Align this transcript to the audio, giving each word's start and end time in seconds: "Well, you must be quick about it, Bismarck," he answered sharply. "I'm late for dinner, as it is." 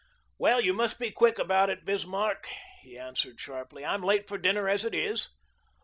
"Well, 0.39 0.61
you 0.61 0.73
must 0.73 0.97
be 0.97 1.11
quick 1.11 1.37
about 1.37 1.69
it, 1.69 1.85
Bismarck," 1.85 2.49
he 2.81 2.97
answered 2.97 3.39
sharply. 3.39 3.85
"I'm 3.85 4.01
late 4.01 4.27
for 4.27 4.39
dinner, 4.39 4.67
as 4.67 4.83
it 4.83 4.95
is." 4.95 5.29